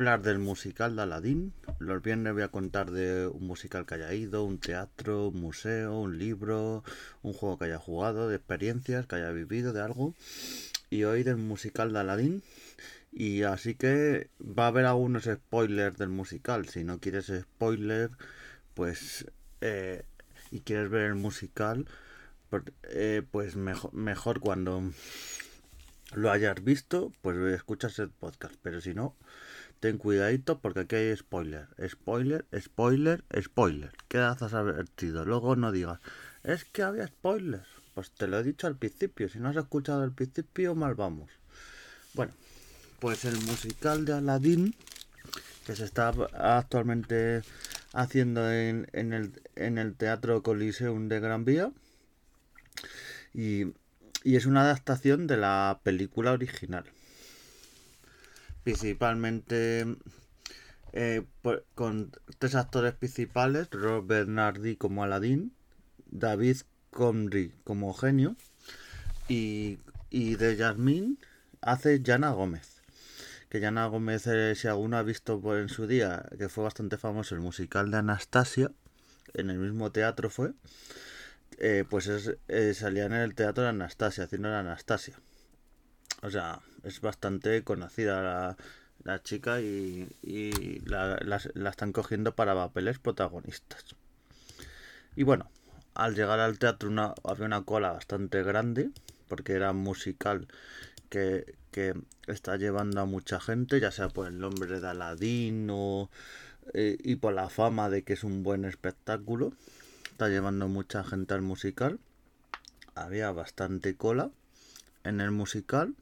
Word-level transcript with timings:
hablar 0.00 0.22
del 0.22 0.38
musical 0.38 0.96
de 0.96 1.02
Aladdin. 1.02 1.52
Los 1.78 2.02
viernes 2.02 2.32
voy 2.32 2.40
a 2.40 2.48
contar 2.48 2.90
de 2.90 3.26
un 3.26 3.46
musical 3.46 3.84
que 3.84 3.96
haya 3.96 4.14
ido, 4.14 4.44
un 4.44 4.56
teatro, 4.56 5.28
un 5.28 5.38
museo, 5.38 6.00
un 6.00 6.18
libro, 6.18 6.82
un 7.20 7.34
juego 7.34 7.58
que 7.58 7.66
haya 7.66 7.78
jugado, 7.78 8.26
de 8.26 8.36
experiencias 8.36 9.06
que 9.06 9.16
haya 9.16 9.30
vivido, 9.30 9.74
de 9.74 9.82
algo. 9.82 10.14
Y 10.88 11.04
hoy 11.04 11.22
del 11.22 11.36
musical 11.36 11.92
de 11.92 11.98
Aladdin. 11.98 12.42
Y 13.12 13.42
así 13.42 13.74
que 13.74 14.30
va 14.40 14.64
a 14.64 14.68
haber 14.68 14.86
algunos 14.86 15.24
spoilers 15.24 15.98
del 15.98 16.08
musical. 16.08 16.66
Si 16.66 16.82
no 16.82 16.98
quieres 16.98 17.26
spoiler, 17.26 18.10
pues... 18.72 19.26
Eh, 19.60 20.06
y 20.50 20.60
quieres 20.60 20.88
ver 20.88 21.02
el 21.02 21.14
musical, 21.14 21.86
pues, 22.48 22.62
eh, 22.84 23.22
pues 23.30 23.54
mejor, 23.54 23.92
mejor 23.92 24.40
cuando 24.40 24.82
lo 26.14 26.30
hayas 26.30 26.64
visto, 26.64 27.12
pues 27.20 27.36
escuchas 27.54 27.98
el 27.98 28.08
podcast. 28.08 28.54
Pero 28.62 28.80
si 28.80 28.94
no, 28.94 29.14
ten 29.80 29.98
cuidadito 29.98 30.60
porque 30.60 30.80
aquí 30.80 30.96
hay 30.96 31.16
spoiler. 31.16 31.68
Spoiler, 31.88 32.46
spoiler, 32.58 33.24
spoiler. 33.40 33.92
Quedas 34.08 34.42
advertido. 34.42 35.24
Luego 35.24 35.56
no 35.56 35.72
digas, 35.72 36.00
es 36.44 36.64
que 36.64 36.82
había 36.82 37.06
spoilers. 37.06 37.66
Pues 37.94 38.10
te 38.12 38.26
lo 38.26 38.38
he 38.38 38.42
dicho 38.42 38.66
al 38.66 38.76
principio. 38.76 39.28
Si 39.28 39.38
no 39.38 39.48
has 39.48 39.56
escuchado 39.56 40.02
al 40.02 40.12
principio, 40.12 40.74
mal 40.74 40.94
vamos. 40.94 41.30
Bueno, 42.14 42.32
pues 43.00 43.24
el 43.24 43.36
musical 43.42 44.04
de 44.04 44.12
Aladdin, 44.14 44.74
que 45.66 45.74
se 45.74 45.84
está 45.84 46.08
actualmente 46.08 47.42
haciendo 47.92 48.50
en, 48.50 48.88
en, 48.92 49.12
el, 49.12 49.42
en 49.56 49.78
el 49.78 49.94
Teatro 49.96 50.42
Coliseum 50.42 51.08
de 51.08 51.20
Gran 51.20 51.44
Vía. 51.44 51.72
Y 53.34 53.72
y 54.22 54.36
es 54.36 54.46
una 54.46 54.62
adaptación 54.62 55.26
de 55.26 55.36
la 55.36 55.80
película 55.82 56.32
original. 56.32 56.84
Principalmente 58.62 59.96
eh, 60.92 61.22
con 61.74 62.12
tres 62.38 62.54
actores 62.54 62.94
principales, 62.94 63.68
Robert 63.70 64.06
Bernardi 64.06 64.76
como 64.76 65.04
Aladdin, 65.04 65.52
David 66.10 66.58
Comrie 66.90 67.52
como 67.64 67.94
genio 67.94 68.36
y, 69.28 69.78
de 70.10 70.56
Yasmin 70.56 71.18
hace 71.60 72.02
Jana 72.04 72.30
Gómez. 72.30 72.82
Que 73.48 73.60
Jana 73.60 73.86
Gómez, 73.86 74.26
eh, 74.26 74.54
si 74.54 74.68
alguno 74.68 74.96
ha 74.96 75.02
visto 75.02 75.40
en 75.56 75.68
su 75.68 75.86
día, 75.86 76.28
que 76.38 76.48
fue 76.48 76.64
bastante 76.64 76.98
famoso 76.98 77.34
el 77.34 77.40
musical 77.40 77.90
de 77.90 77.98
Anastasia, 77.98 78.70
en 79.34 79.50
el 79.50 79.58
mismo 79.58 79.90
teatro 79.92 80.30
fue, 80.30 80.52
eh, 81.58 81.84
pues 81.88 82.06
es, 82.06 82.36
eh, 82.48 82.74
salía 82.74 83.06
en 83.06 83.12
el 83.12 83.34
teatro 83.34 83.64
de 83.64 83.70
Anastasia, 83.70 84.24
haciendo 84.24 84.48
la 84.48 84.60
Anastasia. 84.60 85.14
O 86.22 86.30
sea, 86.30 86.60
es 86.84 87.00
bastante 87.00 87.62
conocida 87.64 88.56
la, 89.04 89.22
chica 89.22 89.60
y, 89.60 90.08
la, 90.84 91.18
están 91.68 91.92
cogiendo 91.92 92.34
para 92.34 92.54
papeles 92.54 92.98
protagonistas. 92.98 93.84
Y 95.16 95.22
bueno, 95.22 95.50
al 95.94 96.14
llegar 96.14 96.40
al 96.40 96.58
teatro 96.58 96.88
una, 96.88 97.14
había 97.24 97.46
una 97.46 97.62
cola 97.62 97.92
bastante 97.92 98.42
grande, 98.42 98.90
porque 99.28 99.52
era 99.52 99.72
musical 99.72 100.48
que, 101.08 101.54
que 101.70 101.94
está 102.26 102.56
llevando 102.56 103.00
a 103.00 103.04
mucha 103.06 103.40
gente, 103.40 103.80
ya 103.80 103.90
sea 103.90 104.08
por 104.08 104.28
el 104.28 104.38
nombre 104.38 104.80
de 104.80 104.88
Aladín 104.88 105.68
o, 105.70 106.10
eh, 106.72 106.96
y 107.02 107.16
por 107.16 107.32
la 107.32 107.48
fama 107.48 107.90
de 107.90 108.02
que 108.02 108.12
es 108.12 108.24
un 108.24 108.42
buen 108.42 108.64
espectáculo 108.64 109.52
está 110.20 110.28
llevando 110.28 110.68
mucha 110.68 111.02
gente 111.02 111.32
al 111.32 111.40
musical. 111.40 111.98
Había 112.94 113.32
bastante 113.32 113.96
cola 113.96 114.30
en 115.02 115.22
el 115.22 115.30
musical. 115.30 115.94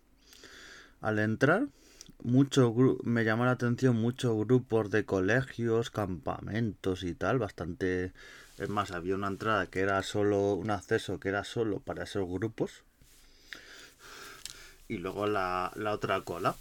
Al 1.00 1.18
entrar, 1.18 1.68
mucho 2.22 2.74
me 3.04 3.24
llamó 3.24 3.44
la 3.44 3.52
atención 3.52 3.96
muchos 3.96 4.36
grupos 4.36 4.90
de 4.90 5.04
colegios, 5.04 5.90
campamentos 5.90 7.02
y 7.02 7.14
tal, 7.14 7.38
bastante... 7.38 8.12
Es 8.58 8.68
más, 8.68 8.90
había 8.90 9.14
una 9.14 9.28
entrada 9.28 9.66
que 9.66 9.80
era 9.80 10.02
solo, 10.02 10.54
un 10.54 10.70
acceso 10.70 11.20
que 11.20 11.28
era 11.28 11.44
solo 11.44 11.78
para 11.78 12.04
esos 12.04 12.28
grupos. 12.28 12.82
Y 14.88 14.96
luego 14.96 15.26
la, 15.26 15.70
la 15.76 15.92
otra 15.92 16.22
cola. 16.22 16.56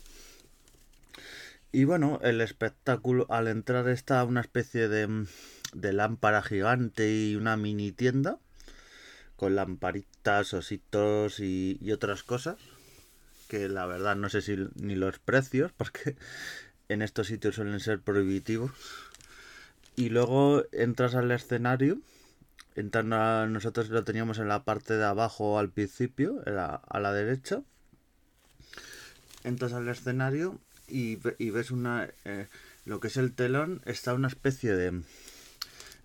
Y 1.72 1.86
bueno, 1.86 2.20
el 2.22 2.42
espectáculo, 2.42 3.26
al 3.30 3.48
entrar 3.48 3.90
está 3.90 4.24
una 4.24 4.42
especie 4.42 4.88
de 4.88 5.26
de 5.74 5.94
lámpara 5.94 6.42
gigante 6.42 7.12
y 7.12 7.36
una 7.36 7.58
mini 7.58 7.92
tienda 7.92 8.40
con 9.36 9.56
lamparitas, 9.56 10.54
ositos 10.54 11.40
y, 11.40 11.80
otras 11.92 12.24
cosas 12.24 12.58
que 13.48 13.70
la 13.70 13.86
verdad 13.86 14.16
no 14.16 14.30
sé 14.30 14.42
si 14.42 14.58
ni 14.76 14.96
los 14.96 15.20
precios 15.20 15.72
porque 15.76 16.16
en 16.90 17.02
estos 17.02 17.28
sitios 17.28 17.56
suelen 17.56 17.80
ser 17.80 18.00
prohibitivos. 18.02 18.72
Y 19.96 20.10
luego 20.10 20.64
entras 20.72 21.16
al 21.16 21.32
escenario 21.32 22.00
entran 22.78 23.10
nosotros 23.52 23.90
lo 23.90 24.04
teníamos 24.04 24.38
en 24.38 24.48
la 24.48 24.64
parte 24.64 24.96
de 24.96 25.04
abajo 25.04 25.58
al 25.58 25.70
principio 25.70 26.44
a 26.46 27.00
la 27.00 27.14
derecha. 27.14 27.64
Entras 29.44 29.74
al 29.74 29.90
escenario 29.90 30.60
y, 30.88 31.16
ves 31.16 31.72
una 31.72 32.10
eh, 32.24 32.48
lo 32.86 33.00
que 33.00 33.08
es 33.08 33.18
el 33.18 33.34
telón 33.34 33.82
está 33.86 34.14
una 34.14 34.28
especie 34.28 34.76
de 34.76 35.02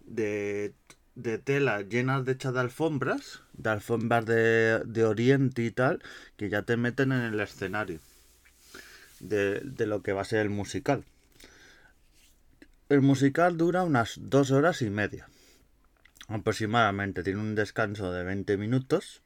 de, 0.07 0.73
tela 1.45 1.83
llenas 1.83 2.25
de 2.25 2.33
hechas 2.33 2.55
de 2.55 2.61
alfombras, 2.61 3.43
de 3.53 3.71
alfombras 3.71 4.25
de, 4.27 5.05
oriente 5.05 5.63
y 5.63 5.71
tal, 5.71 6.03
que 6.37 6.49
ya 6.49 6.63
te 6.63 6.77
meten 6.77 7.13
en 7.13 7.23
el 7.23 7.41
escenario 7.41 8.01
de, 9.21 9.61
de 9.61 9.87
lo 9.87 10.03
que 10.03 10.13
va 10.13 10.23
a 10.23 10.27
ser 10.27 10.41
el 10.41 10.51
musical. 10.51 11.05
El 12.89 13.01
musical 13.01 13.57
dura 13.57 13.85
unas 13.85 14.19
dos 14.21 14.51
horas 14.51 14.83
y 14.83 14.91
media 14.91 15.29
aproximadamente. 16.29 17.23
Tiene 17.23 17.41
un 17.41 17.55
descanso 17.55 18.13
de 18.13 18.25
20 18.25 18.57
minutos. 18.57 19.23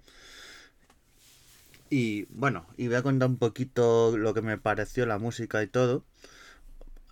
Y 1.89 2.25
bueno, 2.31 2.67
y 2.77 2.89
voy 2.89 2.97
a 2.97 3.03
contar 3.03 3.29
un 3.29 3.39
poquito 3.39 4.17
lo 4.17 4.35
que 4.35 4.43
me 4.43 4.59
pareció 4.59 5.07
la 5.07 5.19
música 5.19 5.63
y 5.63 5.69
todo. 5.69 6.05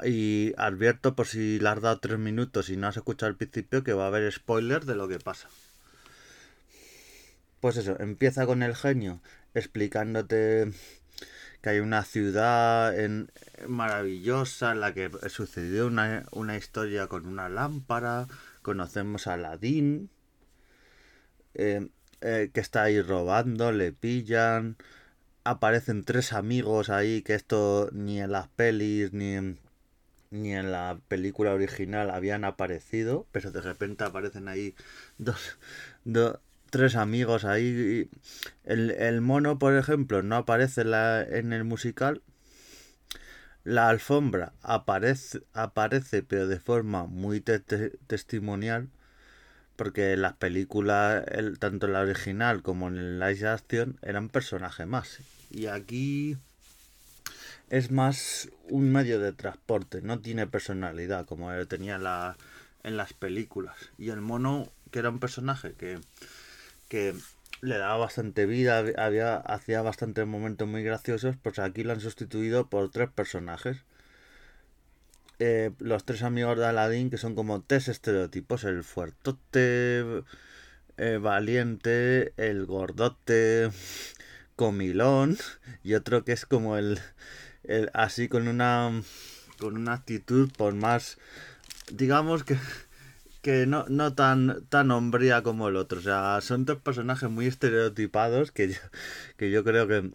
Y 0.03 0.53
advierto 0.57 1.15
por 1.15 1.27
si 1.27 1.61
le 1.61 1.69
has 1.69 1.81
dado 1.81 2.01
tres 2.01 2.19
minutos 2.19 2.69
y 2.69 2.77
no 2.77 2.89
has 2.89 2.97
escuchado 2.97 3.31
el 3.31 3.37
principio 3.37 3.85
que 3.85 3.93
va 3.93 4.05
a 4.05 4.09
haber 4.09 4.31
spoilers 4.33 4.87
de 4.87 4.97
lo 4.97 5.07
que 5.07 5.19
pasa. 5.19 5.49
Pues 7.61 7.77
eso, 7.77 7.97
empieza 8.01 8.45
con 8.45 8.63
el 8.63 8.75
genio 8.75 9.21
explicándote 9.55 10.73
que 11.63 11.71
hay 11.71 11.79
una 11.79 12.03
ciudad 12.05 12.99
en, 12.99 13.31
maravillosa 13.67 14.73
en 14.73 14.81
la 14.81 14.93
que 14.93 15.11
sucedió 15.29 15.87
una, 15.87 16.27
una 16.33 16.59
historia 16.59 17.07
con 17.07 17.25
una 17.25 17.49
lámpara. 17.49 18.27
Conocemos 18.61 19.27
a 19.27 19.35
Aladdin, 19.35 20.11
eh, 21.55 21.89
eh, 22.21 22.51
que 22.53 22.61
está 22.61 22.83
ahí 22.83 23.01
robando, 23.01 23.73
le 23.73 23.93
pillan. 23.93 24.77
Aparecen 25.45 26.05
tres 26.05 26.35
amigos 26.35 26.91
ahí 26.91 27.23
que 27.23 27.35
esto 27.35 27.89
ni 27.93 28.21
en 28.21 28.33
las 28.33 28.49
pelis 28.49 29.15
ni 29.15 29.35
en 29.35 29.64
ni 30.35 30.55
en 30.55 30.73
la 30.73 30.99
película 31.09 31.55
original 31.55 32.11
habían 32.11 32.45
aparecido, 32.45 33.27
pero 33.33 33.53
de 33.53 33.61
repente 33.61 34.05
aparecen 34.05 34.49
ahí 34.49 34.75
dos, 35.17 35.57
tres 36.71 36.97
amigos 36.97 37.45
ahí. 37.45 38.11
El, 38.65 39.21
mono, 39.21 39.59
por 39.59 39.77
ejemplo, 39.77 40.23
no 40.23 40.37
aparece 40.37 40.83
en 40.83 41.53
el 41.53 41.65
musical. 41.65 42.23
La 43.63 43.89
alfombra 43.89 44.53
aparece, 44.61 45.43
aparece 45.55 46.23
pero 46.23 46.49
de 46.49 46.61
forma 46.61 47.07
muy 47.07 47.41
testimonial, 47.41 48.89
porque 49.77 50.17
las 50.17 50.35
películas, 50.35 51.25
el, 51.29 51.59
tanto 51.59 51.87
la 51.87 52.01
original 52.01 52.63
como 52.63 52.89
en 52.89 52.97
el 52.99 53.21
live 53.21 53.49
action, 53.49 53.99
eran 54.03 54.29
personajes 54.29 54.87
más. 54.87 55.21
Y 55.51 55.67
aquí 55.67 56.37
es 57.71 57.91
más 57.91 58.51
un 58.69 58.93
medio 58.93 59.19
de 59.21 59.33
transporte, 59.33 60.03
no 60.03 60.21
tiene 60.21 60.47
personalidad 60.47 61.27
como 61.27 61.53
tenía 61.67 61.99
la, 61.99 62.37
en 62.83 62.97
las 62.97 63.13
películas. 63.13 63.77
Y 63.99 64.11
el 64.11 64.21
mono, 64.21 64.71
que 64.91 65.01
era 65.01 65.11
un 65.11 65.21
personaje 65.21 65.73
que, 65.73 65.99
que 66.89 67.15
le 67.61 67.79
daba 67.79 67.97
bastante 67.97 68.47
vida, 68.47 68.85
había, 68.99 69.37
hacía 69.37 69.83
bastantes 69.83 70.27
momentos 70.27 70.69
muy 70.69 70.83
graciosos, 70.83 71.37
pues 71.43 71.59
aquí 71.59 71.83
lo 71.83 71.93
han 71.93 72.01
sustituido 72.01 72.69
por 72.69 72.91
tres 72.91 73.11
personajes. 73.11 73.79
Eh, 75.41 75.73
los 75.79 76.05
tres 76.05 76.23
amigos 76.23 76.59
de 76.59 76.67
Aladdin, 76.67 77.11
que 77.11 77.17
son 77.17 77.35
como 77.35 77.63
tres 77.63 77.89
estereotipos, 77.89 78.65
el 78.65 78.85
fuertote, 78.85 80.23
eh, 80.97 81.19
valiente, 81.21 82.33
el 82.37 82.67
gordote, 82.67 83.71
comilón, 84.57 85.37
y 85.83 85.95
otro 85.95 86.25
que 86.25 86.33
es 86.33 86.47
como 86.47 86.77
el, 86.77 87.01
así 87.93 88.29
con 88.29 88.49
una 88.49 88.91
con 89.59 89.77
una 89.77 89.95
actitud 89.95 90.51
por 90.57 90.75
más 90.75 91.19
digamos 91.91 92.45
que 92.45 92.59
que 93.43 93.67
no, 93.67 93.85
no 93.89 94.15
tan 94.15 94.65
tan 94.71 94.91
hombría 94.91 95.43
como 95.43 95.69
el 95.69 95.77
otro. 95.77 95.99
O 95.99 96.03
sea 96.03 96.41
son 96.41 96.65
dos 96.65 96.79
personajes 96.81 97.29
muy 97.31 97.47
estereotipados 97.47 98.51
que 98.53 98.69
yo, 98.71 98.81
que 99.37 99.51
yo 99.51 99.63
creo 99.65 99.87
que 99.87 100.11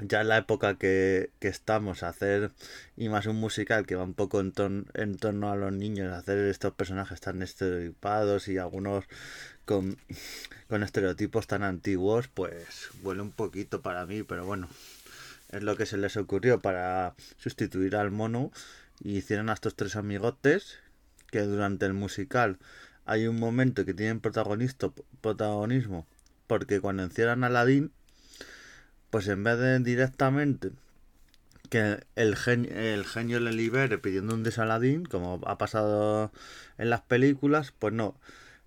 ya 0.00 0.20
en 0.20 0.28
la 0.28 0.38
época 0.38 0.76
que, 0.76 1.30
que 1.40 1.48
estamos 1.48 2.02
hacer 2.02 2.50
y 2.96 3.08
más 3.08 3.26
un 3.26 3.36
musical 3.36 3.86
que 3.86 3.94
va 3.94 4.04
un 4.04 4.14
poco 4.14 4.40
en, 4.40 4.52
en 4.94 5.16
torno 5.16 5.50
a 5.50 5.56
los 5.56 5.72
niños, 5.72 6.12
hacer 6.12 6.38
estos 6.38 6.74
personajes 6.74 7.20
tan 7.20 7.40
estereotipados 7.42 8.48
y 8.48 8.58
algunos 8.58 9.04
con, 9.64 9.96
con 10.68 10.82
estereotipos 10.82 11.46
tan 11.46 11.62
antiguos, 11.62 12.28
pues 12.28 12.90
huele 13.02 13.22
un 13.22 13.32
poquito 13.32 13.80
para 13.80 14.06
mí, 14.06 14.22
pero 14.22 14.44
bueno, 14.44 14.68
es 15.50 15.62
lo 15.62 15.76
que 15.76 15.86
se 15.86 15.96
les 15.96 16.16
ocurrió 16.16 16.60
para 16.60 17.14
sustituir 17.36 17.96
al 17.96 18.10
mono 18.10 18.50
y 19.00 19.16
hicieron 19.16 19.48
a 19.50 19.54
estos 19.54 19.74
tres 19.76 19.96
amigotes 19.96 20.78
que 21.30 21.40
durante 21.40 21.86
el 21.86 21.92
musical 21.94 22.58
hay 23.04 23.26
un 23.26 23.38
momento 23.38 23.84
que 23.84 23.94
tienen 23.94 24.20
protagonismo 24.20 26.06
porque 26.46 26.80
cuando 26.80 27.02
encierran 27.02 27.44
a 27.44 27.48
Aladdin 27.48 27.92
pues 29.10 29.28
en 29.28 29.44
vez 29.44 29.58
de 29.58 29.78
directamente 29.80 30.72
que 31.68 32.04
el 32.14 32.36
genio, 32.36 32.70
el 32.70 33.04
genio 33.04 33.40
le 33.40 33.52
libere 33.52 33.98
pidiendo 33.98 34.34
un 34.34 34.42
desaladín, 34.42 35.04
como 35.04 35.40
ha 35.46 35.58
pasado 35.58 36.32
en 36.78 36.90
las 36.90 37.02
películas, 37.02 37.72
pues 37.78 37.92
no. 37.92 38.18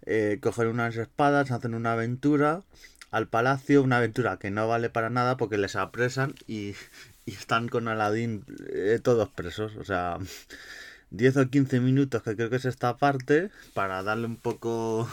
Eh, 0.06 0.40
cogen 0.42 0.68
unas 0.68 0.96
espadas, 0.96 1.52
hacen 1.52 1.76
una 1.76 1.94
aventura 1.94 2.64
al 3.12 3.28
palacio, 3.28 3.84
una 3.84 3.98
aventura 3.98 4.38
que 4.38 4.52
no 4.52 4.68
vale 4.68 4.90
para 4.90 5.10
nada 5.10 5.38
porque 5.38 5.58
les 5.58 5.76
apresan 5.76 6.36
y, 6.48 6.76
y 7.26 7.32
están 7.34 7.68
con 7.70 7.88
Aladín 7.88 8.46
eh, 8.72 9.00
todos 9.02 9.30
presos. 9.30 9.76
O 9.78 9.84
sea, 9.84 10.18
10 11.12 11.38
o 11.38 11.50
15 11.50 11.80
minutos 11.80 12.22
que 12.24 12.36
creo 12.36 12.50
que 12.50 12.58
es 12.58 12.66
esta 12.66 12.98
parte 12.98 13.50
para 13.74 14.04
darle 14.04 14.28
un 14.28 14.38
poco 14.38 15.10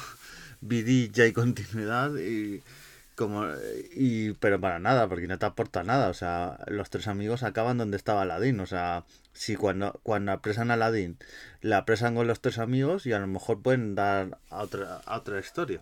vidilla 0.60 1.26
y 1.26 1.32
continuidad 1.32 2.14
y 2.16 2.62
como 3.14 3.46
y 3.94 4.32
pero 4.34 4.60
para 4.60 4.78
nada 4.78 5.08
porque 5.08 5.26
no 5.26 5.38
te 5.38 5.46
aporta 5.46 5.82
nada. 5.84 6.08
O 6.10 6.14
sea 6.14 6.58
los 6.68 6.90
tres 6.90 7.08
amigos 7.08 7.42
acaban 7.42 7.78
donde 7.78 7.96
estaba 7.96 8.22
Aladdin. 8.22 8.60
O 8.60 8.66
sea 8.66 9.04
si 9.32 9.56
cuando 9.56 9.98
cuando 10.02 10.32
apresan 10.32 10.70
a 10.70 10.74
Aladdin 10.74 11.18
le 11.62 11.74
apresan 11.74 12.14
con 12.14 12.26
los 12.26 12.40
tres 12.40 12.58
amigos 12.58 13.06
y 13.06 13.12
a 13.12 13.18
lo 13.18 13.26
mejor 13.26 13.62
pueden 13.62 13.94
dar 13.94 14.38
a 14.50 14.62
otra 14.62 15.00
a 15.06 15.18
otra 15.18 15.40
historia 15.40 15.80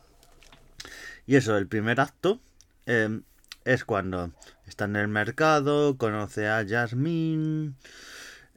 y 1.26 1.36
eso 1.36 1.56
el 1.56 1.66
primer 1.66 2.00
acto 2.00 2.40
em, 2.86 3.22
es 3.64 3.84
cuando 3.84 4.32
está 4.66 4.84
en 4.84 4.96
el 4.96 5.08
mercado 5.08 5.96
conoce 5.96 6.48
a 6.48 6.64
Jasmine 6.66 7.74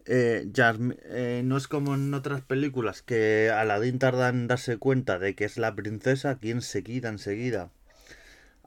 eh, 0.06 0.50
eh, 0.56 1.42
no 1.44 1.58
es 1.58 1.68
como 1.68 1.96
en 1.96 2.14
otras 2.14 2.42
películas 2.42 3.02
que 3.02 3.52
Aladdin 3.54 4.00
tarda 4.00 4.30
en 4.30 4.48
darse 4.48 4.78
cuenta 4.78 5.20
de 5.20 5.36
que 5.36 5.44
es 5.44 5.58
la 5.58 5.76
princesa, 5.76 6.30
aquí 6.32 6.52
enseguida, 6.52 7.10
enseguida 7.10 7.72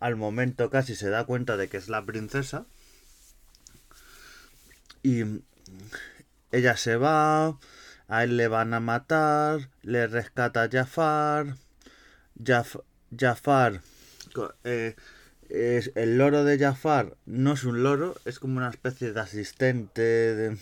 al 0.00 0.16
momento 0.16 0.70
casi 0.70 0.96
se 0.96 1.10
da 1.10 1.24
cuenta 1.24 1.56
de 1.56 1.68
que 1.68 1.76
es 1.76 1.88
la 1.88 2.04
princesa. 2.04 2.66
Y 5.02 5.22
ella 6.50 6.76
se 6.76 6.96
va, 6.96 7.58
a 8.08 8.24
él 8.24 8.36
le 8.36 8.48
van 8.48 8.74
a 8.74 8.80
matar, 8.80 9.68
le 9.82 10.06
rescata 10.06 10.64
a 10.64 10.68
Jafar. 10.70 11.56
Jafar, 13.16 13.80
eh, 14.64 14.94
es, 15.48 15.92
el 15.94 16.18
loro 16.18 16.44
de 16.44 16.58
Jafar 16.58 17.16
no 17.26 17.54
es 17.54 17.64
un 17.64 17.82
loro, 17.82 18.14
es 18.24 18.38
como 18.38 18.58
una 18.58 18.70
especie 18.70 19.12
de 19.12 19.20
asistente 19.20 20.56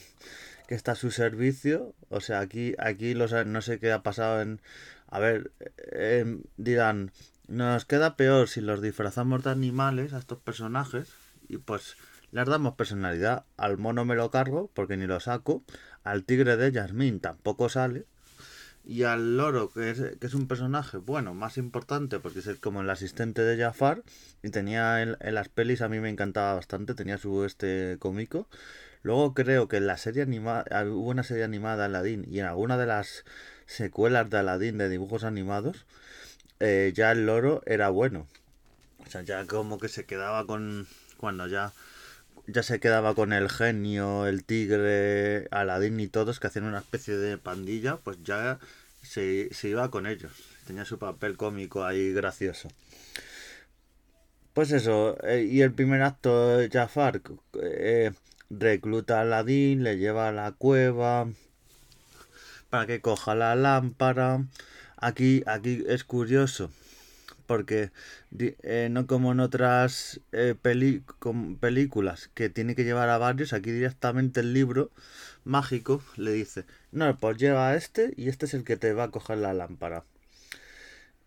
que 0.67 0.75
está 0.75 0.93
a 0.93 0.97
su 0.97 1.11
servicio. 1.11 1.95
O 2.11 2.21
sea, 2.21 2.41
aquí, 2.41 2.75
aquí 2.79 3.15
no 3.15 3.63
sé 3.63 3.79
qué 3.79 3.93
ha 3.93 4.03
pasado 4.03 4.41
en... 4.41 4.61
A 5.11 5.19
ver, 5.19 5.53
eh, 5.93 6.41
dirán, 6.59 7.13
nos 7.47 7.87
queda 7.87 8.17
peor 8.17 8.49
si 8.49 8.61
los 8.61 8.83
disfrazamos 8.83 9.43
de 9.43 9.51
animales 9.51 10.13
a 10.13 10.19
estos 10.19 10.39
personajes 10.39 11.15
y 11.49 11.57
pues 11.57 11.97
les 12.31 12.47
damos 12.47 12.75
personalidad. 12.75 13.47
Al 13.57 13.79
mono 13.79 14.05
me 14.05 14.15
lo 14.15 14.31
cargo 14.31 14.71
porque 14.75 14.99
ni 14.99 15.07
lo 15.07 15.21
saco. 15.21 15.65
Al 16.05 16.25
tigre 16.25 16.59
de 16.59 16.71
Yasmín 16.71 17.21
tampoco 17.21 17.71
sale. 17.71 18.05
Y 18.89 19.03
al 19.03 19.37
loro, 19.37 19.71
que 19.71 19.91
es, 19.91 20.01
que 20.19 20.27
es 20.27 20.33
un 20.33 20.49
personaje, 20.49 20.97
bueno, 20.97 21.35
más 21.35 21.59
importante 21.59 22.21
porque 22.21 22.39
es 22.39 22.49
como 22.59 22.81
el 22.81 22.89
asistente 22.89 23.43
de 23.43 23.63
Jafar. 23.63 24.03
Y 24.43 24.49
tenía 24.49 25.03
en, 25.03 25.17
las 25.21 25.51
pelis, 25.51 25.83
a 25.83 25.91
mí 25.91 26.01
me 26.01 26.09
encantaba 26.09 26.55
bastante, 26.55 26.95
tenía 26.95 27.19
su 27.19 27.45
este 27.45 27.99
cómico. 27.99 28.49
Luego 29.03 29.35
creo 29.35 29.69
que 29.69 29.77
en 29.77 29.87
la 29.87 29.99
serie 29.99 30.23
animada, 30.23 30.65
hubo 30.87 31.11
una 31.11 31.23
serie 31.23 31.45
animada 31.45 31.85
Aladdin 31.85 32.25
y 32.31 32.41
en 32.41 32.47
alguna 32.47 32.79
de 32.79 32.87
las 32.87 33.27
secuelas 33.67 34.31
de 34.31 34.39
Aladdin 34.39 34.79
de 34.79 34.89
dibujos 34.89 35.23
animados 35.23 35.85
eh, 36.59 36.93
ya 36.95 37.13
el 37.13 37.27
loro 37.27 37.63
era 37.67 37.91
bueno. 37.91 38.27
O 39.07 39.11
sea, 39.11 39.21
ya 39.21 39.45
como 39.47 39.79
que 39.79 39.89
se 39.89 40.07
quedaba 40.07 40.47
con... 40.47 40.87
Cuando 41.19 41.47
ya 41.47 41.73
ya 42.49 42.63
se 42.63 42.81
quedaba 42.81 43.15
con 43.15 43.33
el 43.35 43.51
genio, 43.51 44.27
el 44.27 44.43
tigre, 44.45 45.49
Aladín 45.51 46.01
y 46.01 46.09
todos 46.09 46.41
que 46.41 46.47
hacían 46.47 46.65
una 46.65 46.79
especie 46.79 47.17
de 47.17 47.37
pandilla, 47.37 47.97
pues 47.99 48.23
ya 48.25 48.59
se, 49.09 49.49
iba 49.69 49.91
con 49.91 50.07
ellos. 50.07 50.33
Tenía 50.67 50.85
su 50.85 50.99
papel 50.99 51.37
cómico 51.37 51.85
ahí 51.85 52.13
gracioso. 52.13 52.69
Pues 54.53 54.73
eso, 54.73 55.17
eh, 55.25 55.45
y 55.45 55.63
el 55.63 55.73
primer 55.73 56.03
acto, 56.03 56.59
Jafar 56.71 57.23
eh, 57.63 58.13
recluta 58.51 59.19
a 59.19 59.23
Aladín, 59.23 59.85
le 59.85 59.99
lleva 59.99 60.29
a 60.29 60.33
la 60.33 60.53
cueva 60.53 61.29
para 62.69 62.87
que 62.87 63.01
coja 63.01 63.35
la 63.35 63.55
lámpara. 63.55 64.45
Aquí, 64.97 65.43
aquí 65.47 65.85
es 65.87 66.03
curioso, 66.05 66.71
porque 67.49 67.91
eh, 68.39 68.89
no 68.91 69.07
como 69.07 69.33
en 69.33 69.41
otras 69.41 70.21
eh, 70.33 70.55
películas 70.61 72.31
que 72.35 72.51
tiene 72.51 72.77
que 72.77 72.85
llevar 72.85 73.09
a 73.09 73.17
varios, 73.17 73.55
aquí 73.55 73.73
directamente 73.73 74.41
el 74.41 74.53
libro 74.53 74.91
mágico 75.45 76.03
le 76.17 76.33
dice, 76.33 76.67
no, 76.93 77.17
pues 77.17 77.39
lleva 77.39 77.71
a 77.71 77.75
este 77.75 78.13
y 78.17 78.29
este 78.29 78.45
es 78.47 78.55
el 78.55 78.65
que 78.65 78.77
te 78.77 78.93
va 78.93 79.05
a 79.05 79.11
coger 79.11 79.39
la 79.39 79.55
lámpara. 79.55 80.05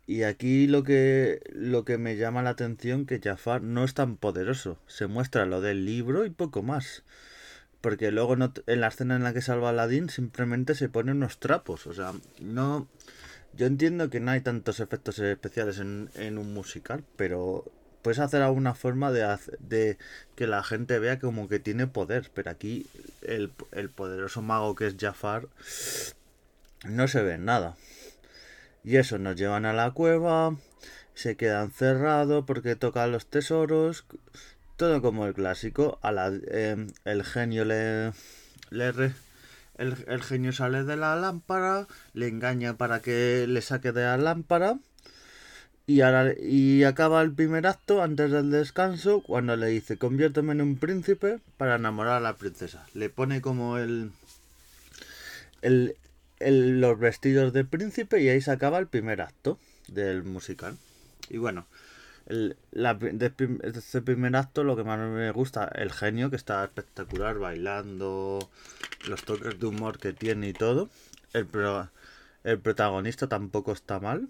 Y 0.06 0.24
aquí 0.24 0.68
lo 0.68 0.84
que, 0.84 1.42
lo 1.54 1.86
que 1.86 1.98
me 1.98 2.16
llama 2.18 2.44
la 2.44 2.52
atención 2.52 3.06
que 3.08 3.20
Jafar 3.20 3.64
no 3.64 3.84
es 3.84 3.96
tan 3.96 4.16
poderoso. 4.18 4.78
Se 4.86 5.08
muestra 5.08 5.46
lo 5.46 5.60
del 5.60 5.86
libro 5.86 6.26
y 6.26 6.30
poco 6.30 6.62
más. 6.62 7.04
Porque 7.82 8.12
luego 8.12 8.36
en 8.36 8.82
la 8.82 8.88
escena 8.88 9.16
en 9.16 9.24
la 9.24 9.34
que 9.34 9.42
salva 9.42 9.68
a 9.68 9.72
Aladdin 9.72 10.10
simplemente 10.10 10.76
se 10.76 10.90
pone 10.90 11.14
unos 11.14 11.40
trapos. 11.40 11.88
O 11.88 11.94
sea, 11.94 12.14
no 12.40 12.88
yo 13.54 13.66
entiendo 13.66 14.10
que 14.10 14.20
no 14.20 14.32
hay 14.32 14.42
tantos 14.42 14.80
efectos 14.80 15.20
especiales 15.20 15.80
en, 15.80 16.38
un 16.38 16.54
musical, 16.54 17.04
pero 17.16 17.66
puedes 18.02 18.20
hacer 18.20 18.42
alguna 18.42 18.74
forma 18.74 19.12
de, 19.12 19.38
de 19.60 19.98
que 20.36 20.48
la 20.48 20.64
gente 20.64 21.00
vea 21.00 21.20
como 21.20 21.48
que 21.48 21.60
tiene 21.60 21.88
poder. 21.88 22.32
Pero 22.34 22.52
aquí 22.52 22.88
el, 23.22 23.52
el 23.72 23.90
poderoso 23.90 24.42
mago 24.42 24.76
que 24.76 24.88
es 24.88 24.96
Jafar 25.00 25.48
no 26.86 27.08
se 27.08 27.22
ve 27.22 27.38
nada. 27.38 27.76
Y 28.84 28.98
eso, 28.98 29.20
nos 29.20 29.36
llevan 29.36 29.66
a 29.66 29.74
la 29.74 29.92
cueva, 29.92 30.56
se 31.14 31.36
queda 31.38 31.62
encerrado 31.62 32.46
porque 32.46 32.76
toca 32.76 33.06
los 33.08 33.28
tesoros, 33.28 34.06
todo 34.76 35.02
como 35.02 35.28
el 35.28 35.34
clásico. 35.34 36.00
A 36.02 36.12
la, 36.12 36.32
eh, 36.48 36.88
el 37.06 37.24
genio 37.24 37.66
le, 37.66 38.12
le, 38.72 39.14
el, 39.82 40.22
genio 40.22 40.54
sale 40.54 40.84
de 40.84 40.96
la 40.96 41.16
lámpara, 41.16 41.88
le 42.14 42.28
engaña 42.28 42.76
para 42.76 43.02
que 43.02 43.46
le 43.48 43.62
saque 43.62 43.92
de 43.92 44.04
la 44.04 44.18
lámpara. 44.18 44.78
Y, 45.88 46.02
ahora, 46.02 46.34
y 46.40 46.84
acaba 46.84 47.22
el 47.22 47.34
primer 47.34 47.68
acto 47.68 48.02
antes 48.02 48.32
del 48.32 48.52
descanso 48.52 49.22
cuando 49.22 49.58
le 49.58 49.68
dice 49.68 49.98
conviérteme 49.98 50.54
en 50.54 50.62
un 50.62 50.78
príncipe 50.78 51.40
para 51.58 51.76
enamorar 51.76 52.18
a 52.18 52.20
la 52.20 52.38
princesa. 52.38 52.86
Le 52.94 53.10
pone 53.10 53.42
como 53.42 53.78
el, 53.78 54.12
el, 55.62 55.96
los 56.40 57.00
vestidos 57.00 57.52
de 57.52 57.66
príncipe 57.66 58.22
y 58.22 58.30
ahí 58.30 58.42
se 58.42 58.52
acaba 58.52 58.78
el 58.78 58.88
primer 58.88 59.22
acto 59.22 59.58
del 59.88 60.24
musical. 60.24 60.78
Y 61.30 61.38
bueno, 61.38 61.66
el, 62.32 62.56
la, 62.72 62.98
este 63.64 64.02
primer 64.02 64.36
acto 64.38 64.64
lo 64.64 64.78
que 64.78 64.86
más 64.86 65.00
me 65.00 65.32
gusta, 65.32 65.66
el 65.76 65.92
genio 65.92 66.30
que 66.30 66.38
está 66.38 66.64
espectacular 66.64 67.38
bailando, 67.38 68.50
los 69.08 69.24
toques 69.24 69.60
de 69.60 69.66
humor 69.68 70.00
que 70.00 70.14
tiene 70.14 70.50
y 70.50 70.54
todo. 70.54 70.90
El, 71.34 71.48
el 72.44 72.60
protagonista 72.60 73.28
tampoco 73.28 73.74
está 73.74 74.00
mal. 74.00 74.30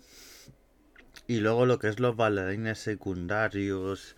Y 1.27 1.39
luego 1.39 1.65
lo 1.65 1.77
que 1.77 1.89
es 1.89 1.99
los 1.99 2.15
bailarines 2.15 2.79
secundarios 2.79 4.15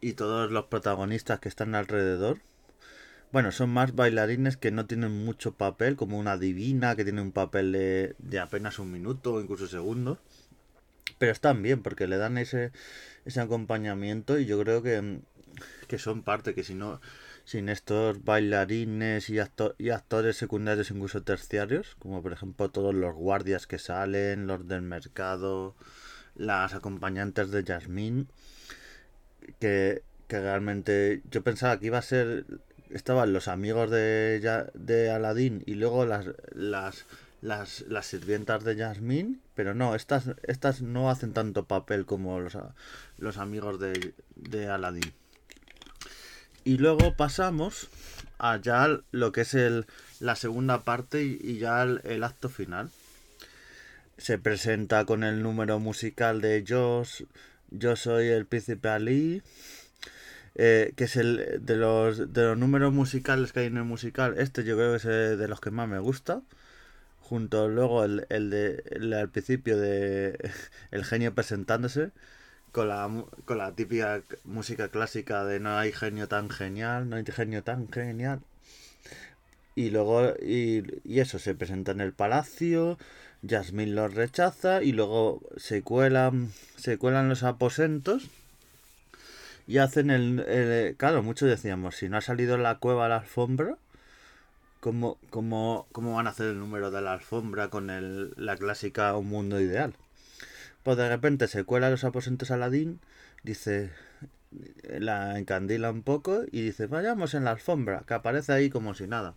y 0.00 0.14
todos 0.14 0.50
los 0.50 0.64
protagonistas 0.66 1.38
que 1.38 1.48
están 1.48 1.74
alrededor. 1.74 2.40
Bueno, 3.30 3.52
son 3.52 3.70
más 3.70 3.94
bailarines 3.94 4.56
que 4.56 4.72
no 4.72 4.86
tienen 4.86 5.24
mucho 5.24 5.52
papel, 5.52 5.96
como 5.96 6.18
una 6.18 6.36
divina 6.36 6.96
que 6.96 7.04
tiene 7.04 7.20
un 7.20 7.32
papel 7.32 7.72
de, 7.72 8.16
de 8.18 8.40
apenas 8.40 8.78
un 8.78 8.90
minuto 8.90 9.34
o 9.34 9.40
incluso 9.40 9.68
segundos. 9.68 10.18
Pero 11.18 11.32
están 11.32 11.62
bien 11.62 11.82
porque 11.82 12.06
le 12.06 12.16
dan 12.16 12.38
ese, 12.38 12.72
ese 13.24 13.40
acompañamiento 13.40 14.38
y 14.38 14.46
yo 14.46 14.60
creo 14.60 14.82
que, 14.82 15.20
que 15.86 15.98
son 15.98 16.22
parte, 16.22 16.54
que 16.54 16.64
si 16.64 16.74
no, 16.74 17.00
sin 17.44 17.68
estos 17.68 18.24
bailarines 18.24 19.30
y, 19.30 19.38
y 19.78 19.90
actores 19.90 20.36
secundarios, 20.36 20.90
incluso 20.90 21.22
terciarios, 21.22 21.96
como 21.98 22.22
por 22.22 22.32
ejemplo 22.32 22.70
todos 22.70 22.94
los 22.94 23.14
guardias 23.14 23.66
que 23.66 23.78
salen, 23.78 24.46
los 24.46 24.68
del 24.68 24.82
mercado, 24.82 25.74
las 26.36 26.74
acompañantes 26.74 27.50
de 27.50 27.64
Jasmine, 27.64 28.26
que, 29.58 30.02
que 30.28 30.40
realmente 30.40 31.22
yo 31.30 31.42
pensaba 31.42 31.78
que 31.80 31.86
iba 31.86 31.98
a 31.98 32.02
ser 32.02 32.44
estaban 32.90 33.32
los 33.32 33.48
amigos 33.48 33.90
de, 33.90 34.40
de 34.74 35.10
Aladdin 35.10 35.62
y 35.66 35.74
luego 35.74 36.06
las, 36.06 36.26
las, 36.54 37.04
las, 37.40 37.82
las 37.88 38.06
sirvientas 38.06 38.64
de 38.64 38.76
Jasmine, 38.76 39.38
pero 39.54 39.74
no, 39.74 39.94
estas, 39.94 40.24
estas 40.42 40.82
no 40.82 41.10
hacen 41.10 41.32
tanto 41.32 41.66
papel 41.66 42.06
como 42.06 42.40
los, 42.40 42.56
los 43.18 43.38
amigos 43.38 43.78
de, 43.78 44.14
de 44.36 44.68
Aladdin. 44.68 45.12
Y 46.64 46.78
luego 46.78 47.16
pasamos 47.16 47.88
a 48.38 48.58
ya 48.60 49.00
lo 49.10 49.32
que 49.32 49.42
es 49.42 49.54
el, 49.54 49.86
la 50.20 50.36
segunda 50.36 50.84
parte 50.84 51.24
y, 51.24 51.58
ya 51.58 51.82
el, 51.82 52.24
acto 52.24 52.48
final. 52.48 52.90
Se 54.16 54.38
presenta 54.38 55.04
con 55.04 55.24
el 55.24 55.42
número 55.42 55.78
musical 55.78 56.40
de 56.40 56.64
Yo, 56.64 57.04
yo 57.70 57.96
soy 57.96 58.28
el 58.28 58.46
príncipe 58.46 58.88
Ali. 58.88 59.42
Eh, 60.60 60.92
que 60.96 61.04
es 61.04 61.14
el 61.14 61.60
de 61.64 61.76
los, 61.76 62.32
de 62.32 62.42
los 62.42 62.58
números 62.58 62.92
musicales 62.92 63.52
que 63.52 63.60
hay 63.60 63.66
en 63.66 63.76
el 63.76 63.84
musical. 63.84 64.34
Este 64.38 64.64
yo 64.64 64.76
creo 64.76 64.90
que 64.90 64.96
es 64.96 65.38
de 65.38 65.48
los 65.48 65.60
que 65.60 65.70
más 65.70 65.88
me 65.88 66.00
gusta. 66.00 66.42
Junto 67.28 67.68
luego 67.68 68.04
el, 68.04 68.26
el 68.30 68.50
de 68.50 68.82
el 68.90 69.12
al 69.12 69.28
principio 69.28 69.76
de 69.78 70.50
el 70.90 71.04
genio 71.04 71.34
presentándose 71.34 72.10
con 72.72 72.88
la, 72.88 73.24
con 73.44 73.58
la 73.58 73.72
típica 73.74 74.22
música 74.44 74.88
clásica 74.88 75.44
de 75.44 75.60
no 75.60 75.76
hay 75.76 75.92
genio 75.92 76.28
tan 76.28 76.50
genial, 76.50 77.08
no 77.08 77.16
hay 77.16 77.24
genio 77.24 77.62
tan 77.62 77.90
genial. 77.90 78.40
Y 79.74 79.90
luego, 79.90 80.34
y, 80.42 80.84
y 81.04 81.20
eso, 81.20 81.38
se 81.38 81.54
presenta 81.54 81.92
en 81.92 82.00
el 82.00 82.12
palacio, 82.12 82.98
Jasmine 83.46 83.92
lo 83.92 84.08
rechaza 84.08 84.82
y 84.82 84.92
luego 84.92 85.40
se 85.56 85.82
cuelan, 85.82 86.50
se 86.76 86.98
cuelan 86.98 87.28
los 87.28 87.42
aposentos 87.44 88.28
y 89.68 89.78
hacen 89.78 90.10
el, 90.10 90.94
Claro, 90.96 91.22
muchos 91.22 91.48
decíamos, 91.48 91.96
si 91.96 92.08
no 92.08 92.16
ha 92.16 92.22
salido 92.22 92.58
la 92.58 92.78
cueva 92.78 93.08
la 93.08 93.18
alfombra, 93.18 93.76
¿cómo, 94.80 95.18
cómo, 95.30 95.86
cómo 95.92 96.14
van 96.14 96.26
a 96.26 96.30
hacer 96.30 96.48
el 96.48 96.58
número 96.58 96.90
de 96.90 97.02
la 97.02 97.12
alfombra 97.12 97.68
con 97.68 97.90
el, 97.90 98.32
la 98.36 98.56
clásica 98.56 99.16
Un 99.16 99.28
Mundo 99.28 99.60
Ideal? 99.60 99.94
Pues 100.82 100.96
de 100.96 101.08
repente 101.08 101.48
se 101.48 101.64
cuela 101.64 101.90
los 101.90 102.04
aposentos 102.04 102.50
Aladín, 102.50 103.00
dice, 103.42 103.90
la 104.88 105.38
encandila 105.38 105.90
un 105.90 106.02
poco 106.02 106.42
y 106.50 106.62
dice, 106.62 106.86
vayamos 106.86 107.34
en 107.34 107.44
la 107.44 107.50
alfombra, 107.52 108.04
que 108.06 108.14
aparece 108.14 108.52
ahí 108.52 108.70
como 108.70 108.94
si 108.94 109.06
nada. 109.06 109.34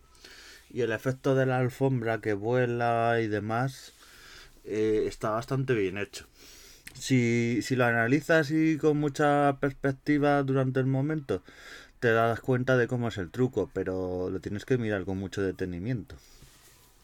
Y 0.70 0.82
el 0.82 0.92
efecto 0.92 1.36
de 1.36 1.46
la 1.46 1.58
alfombra 1.58 2.22
que 2.22 2.34
vuela 2.34 3.20
y 3.22 3.28
demás 3.28 3.94
eh, 4.64 5.06
está 5.08 5.32
bastante 5.32 5.74
bien 5.74 5.98
hecho 5.98 6.28
si, 6.94 7.62
si 7.62 7.76
lo 7.76 7.86
analizas 7.86 8.52
y 8.52 8.78
con 8.78 8.98
mucha 8.98 9.58
perspectiva 9.60 10.44
durante 10.44 10.80
el 10.80 10.86
momento, 10.86 11.44
te 12.02 12.12
das 12.12 12.42
cuenta 12.42 12.78
de 12.78 12.88
cómo 12.88 13.10
es 13.10 13.18
el 13.20 13.30
truco, 13.30 13.70
pero 13.74 14.30
lo 14.32 14.40
tienes 14.40 14.66
que 14.66 14.80
mirar 14.80 15.06
con 15.06 15.18
mucho 15.18 15.42
detenimiento. 15.44 16.16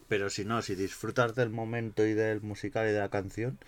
Pero 0.08 0.28
si 0.28 0.44
no, 0.44 0.60
si 0.60 0.74
disfrutas 0.74 1.36
del 1.36 1.50
momento 1.50 2.04
y 2.04 2.14
del 2.14 2.40
musical 2.40 2.88
y 2.88 2.92
de 2.92 2.98
la 2.98 3.08
canción, 3.08 3.58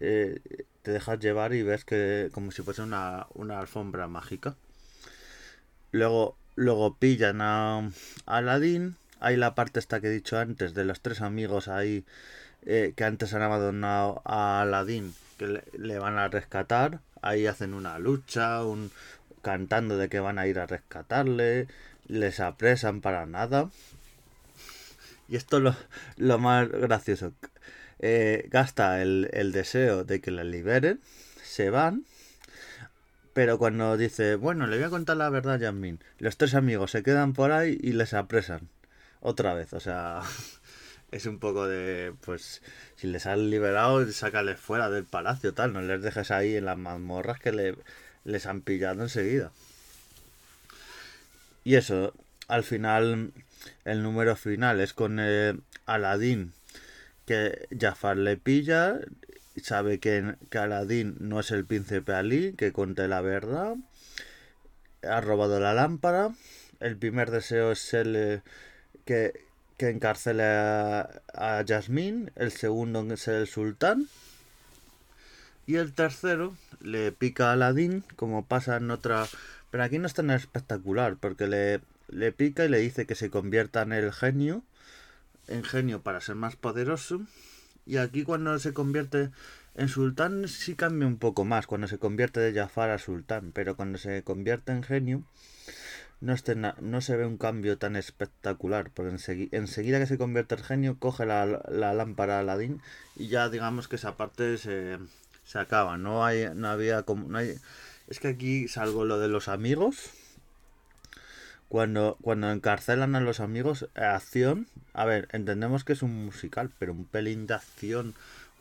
eh, 0.00 0.40
te 0.80 0.92
dejas 0.92 1.18
llevar 1.18 1.52
y 1.52 1.62
ves 1.62 1.84
que 1.84 2.30
como 2.32 2.52
si 2.52 2.62
fuese 2.62 2.80
una, 2.80 3.26
una 3.34 3.60
alfombra 3.60 4.08
mágica. 4.08 4.56
Luego, 5.90 6.36
luego 6.54 6.96
pillan 6.96 7.42
a, 7.42 7.90
Aladdin. 8.24 8.96
Hay 9.20 9.36
la 9.36 9.54
parte 9.54 9.78
esta 9.78 10.00
que 10.00 10.06
he 10.06 10.10
dicho 10.10 10.38
antes 10.38 10.72
de 10.72 10.86
los 10.86 11.02
tres 11.02 11.20
amigos 11.20 11.68
ahí 11.68 12.06
eh, 12.64 12.94
que 12.96 13.04
antes 13.04 13.34
han 13.34 13.42
abandonado 13.42 14.22
a 14.24 14.62
Aladdin 14.62 15.12
le, 15.46 15.98
van 15.98 16.18
a 16.18 16.28
rescatar. 16.28 17.00
Ahí 17.20 17.46
hacen 17.46 17.74
una 17.74 17.98
lucha, 17.98 18.64
un 18.64 18.90
cantando 19.42 19.98
de 19.98 20.08
que 20.08 20.20
van 20.20 20.38
a 20.38 20.46
ir 20.46 20.58
a 20.58 20.66
rescatarle, 20.66 21.68
les 22.06 22.40
apresan 22.40 23.00
para 23.00 23.26
nada. 23.26 23.70
Y 25.28 25.36
esto 25.36 25.58
es 25.58 25.62
lo, 25.62 25.76
lo 26.16 26.38
más 26.38 26.68
gracioso. 26.68 27.32
Eh, 27.98 28.48
gasta 28.50 29.02
el, 29.02 29.30
el, 29.32 29.52
deseo 29.52 30.04
de 30.04 30.20
que 30.20 30.30
le 30.30 30.44
liberen, 30.44 31.00
se 31.42 31.70
van. 31.70 32.04
Pero 33.32 33.58
cuando 33.58 33.96
dice, 33.96 34.36
bueno, 34.36 34.66
le 34.66 34.76
voy 34.76 34.86
a 34.86 34.90
contar 34.90 35.16
la 35.16 35.30
verdad 35.30 35.54
a 35.54 35.58
Yasmin, 35.58 36.00
los 36.18 36.36
tres 36.36 36.54
amigos 36.54 36.90
se 36.90 37.02
quedan 37.02 37.32
por 37.32 37.52
ahí 37.52 37.78
y 37.80 37.92
les 37.92 38.12
apresan. 38.14 38.68
Otra 39.20 39.54
vez, 39.54 39.72
o 39.72 39.80
sea, 39.80 40.20
es 41.12 41.26
un 41.26 41.38
poco 41.38 41.66
de, 41.66 42.14
pues, 42.24 42.62
si 42.96 43.06
les 43.06 43.26
has 43.26 43.38
liberado, 43.38 44.06
sácales 44.12 44.58
fuera 44.58 44.90
del 44.90 45.04
palacio, 45.04 45.54
tal, 45.54 45.72
no 45.72 45.80
les 45.80 46.02
dejes 46.02 46.30
ahí 46.30 46.56
en 46.56 46.66
las 46.66 46.76
mazmorras 46.76 47.38
que 47.40 47.52
le, 47.52 47.76
les 48.24 48.46
han 48.46 48.62
pillado 48.62 49.02
enseguida. 49.02 49.52
Y 51.64 51.76
eso, 51.76 52.14
al 52.48 52.64
final, 52.64 53.32
el 53.84 54.02
número 54.02 54.36
final 54.36 54.80
es 54.80 54.92
con 54.92 55.18
eh, 55.20 55.54
Aladín, 55.86 56.52
que 57.26 57.68
Jafar 57.78 58.16
le 58.16 58.36
pilla, 58.36 58.98
sabe 59.62 60.00
que, 60.00 60.34
que 60.50 61.14
no 61.18 61.40
es 61.40 61.50
el 61.50 61.64
príncipe 61.64 62.12
Ali, 62.12 62.54
que 62.54 62.72
conte 62.72 63.06
la 63.08 63.20
verdad, 63.20 63.76
ha 65.02 65.20
robado 65.20 65.60
la 65.60 65.74
lámpara, 65.74 66.30
el 66.80 66.96
primer 66.96 67.30
deseo 67.30 67.72
es 67.72 67.94
el 67.94 68.42
que 69.04 69.32
que 69.82 69.88
encarcele 69.88 70.44
a, 70.44 71.00
a 71.34 71.64
Jasmine, 71.66 72.30
el 72.36 72.52
segundo 72.52 73.02
es 73.12 73.26
el 73.26 73.48
sultán 73.48 74.06
y 75.66 75.76
el 75.76 75.92
tercero 75.92 76.56
le 76.80 77.12
pica 77.12 77.50
a 77.50 77.52
Aladdin 77.52 78.04
como 78.16 78.46
pasa 78.46 78.76
en 78.76 78.90
otra... 78.90 79.26
Pero 79.70 79.84
aquí 79.84 79.98
no 79.98 80.06
es 80.06 80.14
tan 80.14 80.30
espectacular 80.30 81.16
porque 81.16 81.46
le, 81.46 81.80
le 82.08 82.32
pica 82.32 82.64
y 82.64 82.68
le 82.68 82.78
dice 82.78 83.06
que 83.06 83.14
se 83.14 83.30
convierta 83.30 83.82
en 83.82 83.92
el 83.92 84.12
genio, 84.12 84.62
en 85.48 85.64
genio 85.64 86.02
para 86.02 86.20
ser 86.20 86.34
más 86.34 86.56
poderoso. 86.56 87.22
Y 87.86 87.96
aquí 87.96 88.24
cuando 88.24 88.58
se 88.58 88.74
convierte 88.74 89.30
en 89.74 89.88
sultán 89.88 90.46
sí 90.48 90.74
cambia 90.74 91.08
un 91.08 91.16
poco 91.16 91.44
más, 91.44 91.66
cuando 91.66 91.88
se 91.88 91.98
convierte 91.98 92.40
de 92.40 92.52
Jafar 92.52 92.90
a 92.90 92.98
sultán, 92.98 93.52
pero 93.52 93.76
cuando 93.76 93.98
se 93.98 94.22
convierte 94.22 94.72
en 94.72 94.82
genio 94.82 95.24
no, 96.20 96.34
no 96.80 97.00
se 97.00 97.16
ve 97.16 97.26
un 97.26 97.38
cambio 97.38 97.78
tan 97.78 97.96
espectacular, 97.96 98.90
porque 98.94 99.10
enseguida, 99.50 99.98
que 99.98 100.06
se 100.06 100.18
convierte 100.18 100.54
el 100.54 100.62
genio, 100.62 100.96
coge 100.98 101.26
la, 101.26 101.62
la 101.68 101.94
lámpara 101.94 102.38
Aladdin 102.38 102.80
y 103.16 103.28
ya 103.28 103.48
digamos 103.48 103.88
que 103.88 103.96
esa 103.96 104.16
parte 104.16 104.56
se, 104.58 104.98
se 105.44 105.58
acaba. 105.58 105.96
No 105.96 106.24
hay, 106.24 106.48
no 106.54 106.68
había 106.68 107.02
como, 107.02 107.28
no 107.28 107.38
hay, 107.38 107.56
es 108.08 108.20
que 108.20 108.28
aquí 108.28 108.68
salgo 108.68 109.04
lo 109.04 109.18
de 109.18 109.28
los 109.28 109.48
amigos. 109.48 110.10
Cuando, 111.68 112.18
cuando 112.20 112.50
encarcelan 112.50 113.14
a 113.14 113.20
los 113.20 113.40
amigos, 113.40 113.88
acción, 113.94 114.66
a 114.92 115.06
ver, 115.06 115.28
entendemos 115.32 115.84
que 115.84 115.94
es 115.94 116.02
un 116.02 116.26
musical, 116.26 116.70
pero 116.78 116.92
un 116.92 117.06
pelín 117.06 117.46
de 117.46 117.54
acción 117.54 118.14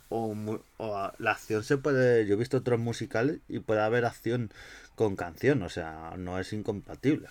o, 0.07 0.33
o 0.77 1.11
la 1.17 1.31
acción 1.31 1.63
se 1.63 1.77
puede, 1.77 2.25
yo 2.25 2.35
he 2.35 2.37
visto 2.37 2.57
otros 2.57 2.79
musicales 2.79 3.39
y 3.49 3.59
puede 3.59 3.81
haber 3.81 4.05
acción 4.05 4.51
con 4.95 5.17
canción, 5.17 5.61
o 5.63 5.69
sea, 5.69 6.13
no 6.17 6.39
es 6.39 6.53
incompatible. 6.53 7.27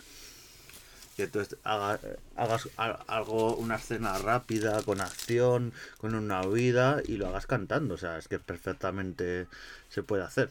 Que 1.21 1.27
tú 1.27 1.41
hagas, 1.65 2.69
algo, 3.07 3.57
una 3.57 3.77
escena 3.77 4.17
rápida, 4.19 4.83
con 4.83 5.01
acción, 5.01 5.73
con 5.99 6.15
una 6.15 6.43
huida 6.43 7.03
y 7.07 7.17
lo 7.17 7.29
hagas 7.29 7.47
cantando, 7.47 7.95
o 7.95 7.99
sea, 7.99 8.17
es 8.19 8.29
que 8.29 8.39
perfectamente 8.39 9.47
se 9.89 10.03
puede 10.03 10.23
hacer. 10.23 10.49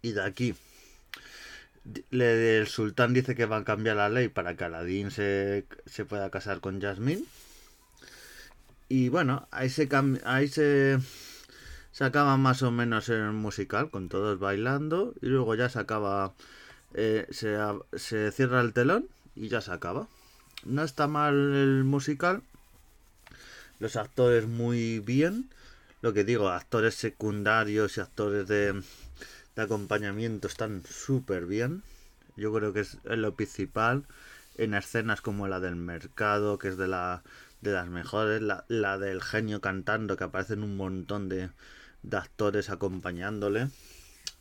Y 0.00 0.12
de 0.12 0.22
aquí, 0.22 0.54
el 2.10 2.66
sultán 2.68 3.14
dice 3.14 3.34
que 3.34 3.46
va 3.46 3.58
a 3.58 3.64
cambiar 3.64 3.96
la 3.96 4.08
ley 4.08 4.28
para 4.28 4.54
que 4.56 4.64
Aladín 4.64 5.10
se, 5.10 5.64
se 5.86 6.04
pueda 6.04 6.30
casar 6.30 6.60
con 6.60 6.80
Jasmine. 6.80 7.24
Y 8.88 9.08
bueno, 9.08 9.48
ahí 9.50 9.68
se, 9.70 9.88
ahí 10.24 10.48
se 10.48 10.98
se 11.98 12.04
acaba 12.04 12.36
más 12.36 12.62
o 12.62 12.70
menos 12.70 13.08
el 13.08 13.32
musical 13.32 13.90
con 13.90 14.08
todos 14.08 14.38
bailando 14.38 15.14
y 15.20 15.26
luego 15.26 15.56
ya 15.56 15.68
se 15.68 15.80
acaba 15.80 16.32
eh, 16.94 17.26
se, 17.30 17.58
se, 17.96 18.30
cierra 18.30 18.60
el 18.60 18.72
telón 18.72 19.08
y 19.38 19.48
ya 19.48 19.60
se 19.60 19.72
acaba. 19.72 20.08
No 20.64 20.82
está 20.82 21.06
mal 21.06 21.34
el 21.34 21.84
musical. 21.84 22.42
Los 23.78 23.96
actores 23.96 24.46
muy 24.46 24.98
bien. 24.98 25.50
Lo 26.02 26.12
que 26.12 26.24
digo 26.24 26.48
actores 26.48 26.94
secundarios 26.94 27.96
y 27.96 28.00
actores 28.00 28.46
de, 28.48 28.82
acompañamiento 29.56 30.48
están 30.48 30.82
súper 30.88 31.46
bien. 31.46 31.82
Yo 32.36 32.52
creo 32.52 32.72
que 32.72 32.80
es 32.80 32.98
lo 33.04 33.34
principal 33.34 34.04
en 34.56 34.74
escenas 34.74 35.20
como 35.20 35.48
la 35.48 35.60
del 35.60 35.76
mercado 35.76 36.58
que 36.58 36.68
es 36.68 36.76
de 36.76 36.88
la 36.88 37.22
de 37.60 37.72
las 37.72 37.88
mejores 37.88 38.40
la, 38.40 38.64
la 38.68 38.98
del 38.98 39.20
genio 39.20 39.60
cantando 39.60 40.16
que 40.16 40.24
aparecen 40.24 40.62
un 40.62 40.76
montón 40.76 41.28
de 41.28 41.50
de 42.02 42.16
actores 42.16 42.70
acompañándole. 42.70 43.68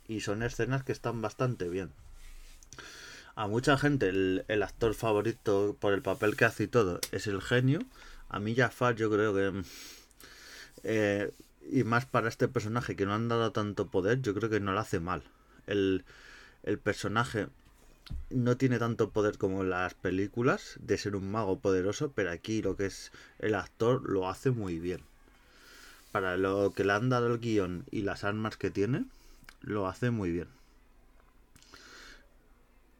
Y 0.07 0.21
son 0.21 0.43
escenas 0.43 0.83
que 0.83 0.91
están 0.91 1.21
bastante 1.21 1.67
bien. 1.69 1.91
A 3.37 3.45
mucha 3.45 3.77
gente 3.77 4.09
el, 4.09 4.63
actor 4.63 4.95
favorito 4.95 5.77
por 5.79 5.93
el 5.93 6.01
papel 6.01 6.35
que 6.35 6.45
hace 6.45 6.63
y 6.63 6.67
todo 6.67 6.99
es 7.11 7.27
el 7.27 7.39
genio. 7.39 7.81
A 8.29 8.39
mí 8.39 8.55
Jafar 8.55 8.95
yo 8.95 9.11
creo 9.11 9.31
que... 9.35 9.61
Eh, 10.83 11.31
y 11.69 11.83
más 11.83 12.07
para 12.07 12.29
este 12.29 12.47
personaje 12.47 12.95
que 12.95 13.05
no 13.05 13.13
han 13.13 13.27
dado 13.27 13.51
tanto 13.51 13.89
poder, 13.89 14.23
yo 14.23 14.33
creo 14.33 14.49
que 14.49 14.59
no 14.59 14.73
lo 14.73 14.79
hace 14.79 14.99
mal. 14.99 15.21
El, 15.67 16.03
el 16.63 16.79
personaje 16.79 17.45
no 18.31 18.57
tiene 18.57 18.79
tanto 18.79 19.11
poder 19.11 19.37
como 19.37 19.61
en 19.61 19.69
las 19.69 19.93
películas 19.93 20.79
de 20.79 20.97
ser 20.97 21.15
un 21.15 21.29
mago 21.29 21.59
poderoso, 21.59 22.11
pero 22.15 22.31
aquí 22.31 22.63
lo 22.63 22.75
que 22.75 22.87
es 22.87 23.11
el 23.37 23.53
actor 23.53 24.09
lo 24.09 24.27
hace 24.27 24.49
muy 24.49 24.79
bien. 24.79 25.01
Para 26.11 26.37
lo 26.37 26.73
que 26.73 26.83
le 26.83 26.93
han 26.93 27.09
dado 27.09 27.27
el 27.27 27.37
guion 27.37 27.85
y 27.91 28.01
las 28.01 28.23
armas 28.23 28.57
que 28.57 28.71
tiene, 28.71 29.05
lo 29.61 29.87
hace 29.87 30.09
muy 30.09 30.31
bien. 30.31 30.56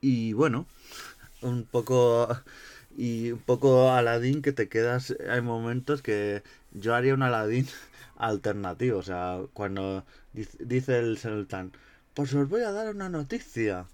Y 0.02 0.34
bueno, 0.34 0.66
un 1.42 1.64
poco 1.64 2.28
y 2.98 3.32
un 3.32 3.40
poco 3.40 3.92
Aladdin 3.92 4.42
que 4.42 4.54
te 4.54 4.70
quedas 4.70 5.16
hay 5.30 5.42
momentos 5.42 6.02
que 6.02 6.44
yo 6.72 6.96
haría 6.96 7.14
un 7.14 7.24
Aladdin 7.24 7.68
alternativo, 8.18 9.00
o 9.00 9.04
sea, 9.04 9.40
cuando 9.54 10.06
dice 10.34 11.00
el 11.00 11.18
sultán, 11.18 11.72
pues 12.14 12.34
os 12.34 12.50
voy 12.50 12.62
a 12.62 12.72
dar 12.72 12.94
una 12.94 13.10
noticia 13.10 13.88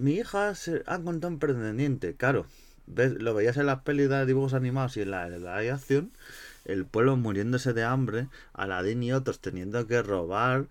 mi 0.00 0.12
hija 0.14 0.54
se 0.54 0.82
ha 0.86 0.96
encontrado 0.96 1.34
un 1.34 1.38
pretendiente. 1.38 2.14
Claro, 2.14 2.46
¿ves? 2.86 3.12
lo 3.20 3.34
veías 3.34 3.56
en 3.56 3.66
las 3.66 3.82
pelis 3.82 4.08
de 4.08 4.24
dibujos 4.26 4.54
animados 4.54 4.96
y 4.96 5.02
en 5.02 5.10
la, 5.10 5.26
en 5.26 5.44
la 5.44 5.56
acción, 5.58 6.12
el 6.64 6.86
pueblo 6.86 7.16
muriéndose 7.16 7.72
de 7.72 7.84
hambre, 7.84 8.28
Aladín 8.54 9.02
y 9.02 9.12
otros 9.12 9.40
teniendo 9.40 9.86
que 9.86 10.02
robar, 10.02 10.68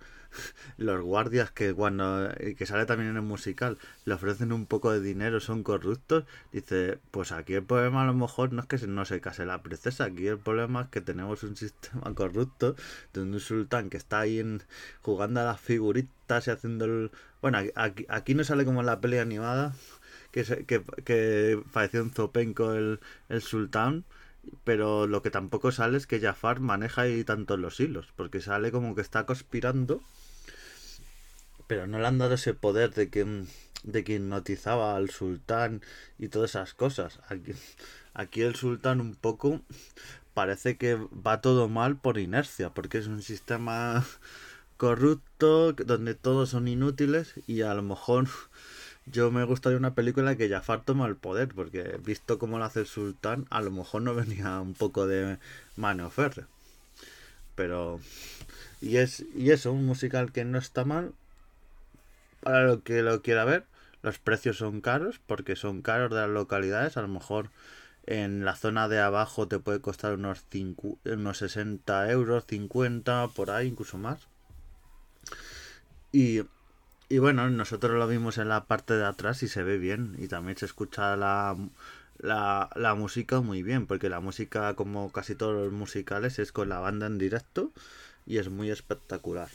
los 0.78 1.02
guardias 1.02 1.52
que 1.52 1.74
cuando 1.74 2.30
que 2.58 2.66
sale 2.66 2.86
también 2.86 3.12
en 3.12 3.18
el 3.18 3.22
musical 3.22 3.78
le 4.06 4.14
ofrecen 4.14 4.52
un 4.52 4.66
poco 4.66 4.92
de 4.92 5.02
dinero 5.02 5.40
son 5.40 5.64
corruptos 5.64 6.26
dice 6.52 7.00
pues 7.12 7.32
aquí 7.32 7.54
el 7.54 7.64
problema 7.64 8.04
a 8.04 8.06
lo 8.06 8.14
mejor 8.14 8.54
no 8.54 8.62
es 8.62 8.68
que 8.68 8.88
no 8.88 9.06
se 9.06 9.22
case 9.22 9.46
la 9.46 9.62
princesa 9.62 10.06
aquí 10.06 10.28
el 10.28 10.40
problema 10.40 10.84
es 10.84 10.88
que 10.90 11.02
tenemos 11.02 11.44
un 11.44 11.56
sistema 11.56 12.14
corrupto 12.16 12.76
donde 13.14 13.38
un 13.38 13.40
sultán 13.40 13.90
que 13.90 13.98
está 13.98 14.20
ahí 14.20 14.40
jugando 15.02 15.42
a 15.42 15.44
las 15.44 15.60
figuritas 15.60 16.48
y 16.48 16.52
haciendo 16.52 16.86
el 16.86 17.12
bueno 17.42 17.60
aquí, 17.76 18.06
aquí 18.10 18.36
no 18.36 18.44
sale 18.44 18.66
como 18.66 18.82
en 18.82 18.86
la 18.86 19.02
peli 19.02 19.18
animada 19.18 19.74
que, 20.32 20.44
que, 20.66 20.84
que 21.04 21.62
pareció 21.74 22.04
un 22.04 22.12
zopenco 22.12 22.74
el, 22.74 23.00
el 23.30 23.42
sultán 23.42 24.06
pero 24.64 25.08
lo 25.08 25.22
que 25.22 25.32
tampoco 25.32 25.72
sale 25.72 25.98
es 25.98 26.08
que 26.08 26.20
Jafar 26.20 26.60
maneja 26.60 27.04
ahí 27.04 27.24
tantos 27.24 27.60
los 27.60 27.80
hilos, 27.80 28.14
porque 28.16 28.42
sale 28.42 28.72
como 28.72 28.96
que 28.96 29.02
está 29.02 29.26
conspirando, 29.26 30.02
pero 31.68 31.88
no 31.88 32.00
le 32.00 32.08
han 32.08 32.18
dado 32.18 32.36
ese 32.36 32.54
poder 32.54 32.94
de 32.94 33.10
que, 33.10 33.46
de 33.84 34.04
que 34.04 34.16
hipnotizaba 34.16 34.96
al 34.96 35.10
sultán 35.10 35.82
y 36.18 36.30
todas 36.30 36.52
esas 36.52 36.74
cosas. 36.74 37.20
Aquí, 37.30 37.54
aquí 38.14 38.42
el 38.42 38.56
sultán 38.56 39.02
un 39.02 39.16
poco 39.16 39.62
parece 40.34 40.78
que 40.78 40.96
va 40.96 41.42
todo 41.42 41.68
mal 41.68 41.98
por 41.98 42.18
inercia, 42.18 42.70
porque 42.72 42.98
es 42.98 43.08
un 43.08 43.22
sistema 43.22 44.06
corrupto 44.78 45.74
donde 45.74 46.16
todos 46.16 46.52
son 46.52 46.70
inútiles 46.70 47.34
y 47.48 47.62
a 47.62 47.74
lo 47.74 47.84
mejor 47.84 48.30
yo 49.12 49.32
me 49.32 49.44
gustaría 49.44 49.78
una 49.78 49.96
película 49.96 50.36
que 50.36 50.50
Jafar 50.50 50.84
toma 50.84 51.08
el 51.08 51.16
poder, 51.16 51.50
porque 51.50 52.00
visto 52.04 52.40
cómo 52.40 52.60
lo 52.60 52.66
hace 52.66 52.82
el 52.82 52.86
sultán, 52.88 53.46
a 53.50 53.62
lo 53.62 53.72
mejor 53.72 54.02
no 54.02 54.16
venía 54.16 54.60
un 54.60 54.74
poco 54.74 55.08
de 55.08 55.38
mano 55.76 56.10
ferre. 56.10 56.46
Pero. 57.56 58.00
Y 58.82 58.98
es 58.98 59.26
y 59.36 59.52
eso, 59.52 59.74
un 59.74 59.86
musical 59.86 60.32
que 60.32 60.46
no 60.46 60.58
está 60.58 60.86
mal. 60.86 61.14
Para 62.42 62.64
lo 62.64 62.84
que 62.84 63.02
lo 63.02 63.22
quiera 63.22 63.44
ver, 63.44 63.66
los 64.02 64.18
precios 64.20 64.58
son 64.58 64.82
caros, 64.82 65.20
porque 65.26 65.56
son 65.56 65.82
caros 65.82 66.10
de 66.12 66.18
las 66.18 66.30
localidades. 66.30 66.96
A 66.96 67.02
lo 67.02 67.10
mejor 67.10 67.50
en 68.06 68.46
la 68.46 68.56
zona 68.56 68.88
de 68.88 69.00
abajo 69.00 69.48
te 69.48 69.60
puede 69.60 69.82
costar 69.82 70.14
unos, 70.14 70.46
unos 71.06 71.38
60 71.38 72.12
euros, 72.12 72.46
50, 72.48 73.28
por 73.36 73.52
ahí, 73.52 73.68
incluso 73.68 73.98
más. 73.98 74.28
Y 76.12 76.42
y 77.12 77.18
bueno, 77.18 77.50
nosotros 77.50 77.98
lo 77.98 78.08
vimos 78.08 78.38
en 78.38 78.50
la 78.50 78.66
parte 78.66 78.94
de 78.94 79.04
atrás 79.04 79.42
y 79.42 79.48
se 79.48 79.64
ve 79.64 79.80
bien. 79.80 80.16
Y 80.20 80.28
también 80.28 80.58
se 80.58 80.66
escucha 80.66 81.16
la, 81.18 81.58
la, 82.20 82.70
la, 82.76 82.94
música 82.94 83.42
muy 83.42 83.64
bien. 83.64 83.88
Porque 83.88 84.10
la 84.10 84.20
música, 84.20 84.76
como 84.76 85.12
casi 85.12 85.34
todos 85.34 85.56
los 85.56 85.74
musicales, 85.74 86.38
es 86.38 86.52
con 86.52 86.70
la 86.70 86.78
banda 86.80 87.08
en 87.08 87.18
directo. 87.18 87.72
Y 88.28 88.38
es 88.38 88.50
muy 88.50 88.70
espectacular. 88.70 89.50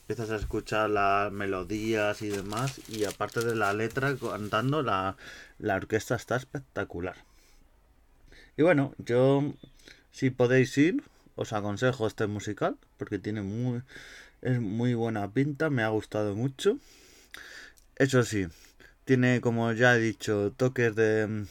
empiezas 0.00 0.30
a 0.30 0.36
escuchar 0.36 0.90
las 0.90 1.30
melodías 1.30 2.20
y 2.20 2.28
demás. 2.30 2.80
Y 2.88 3.04
aparte 3.04 3.44
de 3.44 3.54
la 3.54 3.72
letra 3.72 4.16
cantando, 4.16 4.82
la, 4.82 5.16
la 5.60 5.76
orquesta 5.76 6.16
está 6.16 6.34
espectacular. 6.34 7.14
Y 8.56 8.62
bueno, 8.64 8.92
yo, 8.98 9.54
si 10.10 10.30
podéis 10.30 10.76
ir, 10.78 11.04
os 11.36 11.52
aconsejo 11.52 12.08
este 12.08 12.26
musical. 12.26 12.76
Porque 12.98 13.20
tiene 13.20 13.42
muy 13.42 13.82
es 14.44 14.60
muy 14.60 14.94
buena 14.94 15.32
pinta, 15.32 15.70
me 15.70 15.82
ha 15.82 15.88
gustado 15.88 16.36
mucho. 16.36 16.78
Eso 17.96 18.22
sí, 18.22 18.46
tiene, 19.04 19.40
como 19.40 19.72
ya 19.72 19.96
he 19.96 20.00
dicho, 20.00 20.52
toques 20.56 20.94
de, 20.94 21.46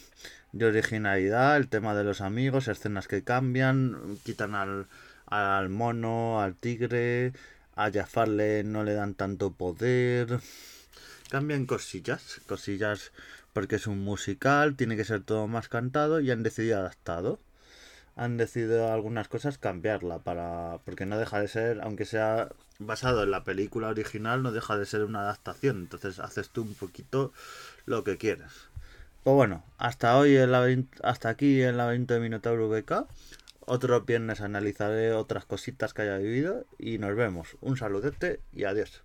de 0.52 0.64
originalidad, 0.64 1.56
el 1.56 1.68
tema 1.68 1.94
de 1.94 2.04
los 2.04 2.20
amigos, 2.20 2.68
escenas 2.68 3.08
que 3.08 3.24
cambian, 3.24 4.18
quitan 4.22 4.54
al, 4.54 4.86
al 5.26 5.68
mono, 5.70 6.40
al 6.40 6.54
tigre, 6.54 7.32
a 7.74 7.90
Jafarle 7.90 8.62
no 8.62 8.84
le 8.84 8.94
dan 8.94 9.14
tanto 9.14 9.52
poder. 9.52 10.38
Cambian 11.30 11.66
cosillas, 11.66 12.40
cosillas 12.46 13.10
porque 13.52 13.76
es 13.76 13.88
un 13.88 14.00
musical, 14.00 14.76
tiene 14.76 14.96
que 14.96 15.04
ser 15.04 15.22
todo 15.22 15.48
más 15.48 15.68
cantado 15.68 16.20
y 16.20 16.30
han 16.30 16.44
decidido 16.44 16.78
adaptado 16.78 17.40
han 18.16 18.36
decidido 18.36 18.92
algunas 18.92 19.28
cosas 19.28 19.58
cambiarla 19.58 20.20
para 20.20 20.78
porque 20.84 21.06
no 21.06 21.18
deja 21.18 21.40
de 21.40 21.48
ser 21.48 21.80
aunque 21.82 22.04
sea 22.04 22.48
basado 22.78 23.22
en 23.22 23.30
la 23.30 23.44
película 23.44 23.88
original 23.88 24.42
no 24.42 24.52
deja 24.52 24.78
de 24.78 24.86
ser 24.86 25.04
una 25.04 25.22
adaptación. 25.22 25.78
Entonces 25.78 26.18
haces 26.18 26.50
tú 26.50 26.62
un 26.62 26.74
poquito 26.74 27.32
lo 27.86 28.04
que 28.04 28.16
quieres. 28.16 28.52
Pues 29.24 29.34
bueno 29.34 29.64
hasta 29.78 30.16
hoy 30.18 30.36
el 30.36 30.54
hasta 31.02 31.28
aquí 31.28 31.62
en 31.62 31.76
la 31.76 31.86
20 31.86 32.14
de 32.14 32.20
Minotauro 32.20 32.68
VK 32.68 33.06
otro 33.66 34.02
viernes 34.02 34.42
analizaré 34.42 35.12
otras 35.12 35.46
cositas 35.46 35.94
que 35.94 36.02
haya 36.02 36.18
vivido 36.18 36.66
y 36.78 36.98
nos 36.98 37.16
vemos. 37.16 37.56
Un 37.60 37.76
saludete 37.76 38.40
y 38.52 38.64
adiós 38.64 39.02